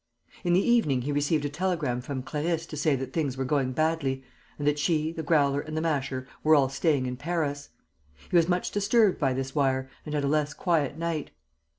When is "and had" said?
10.03-10.23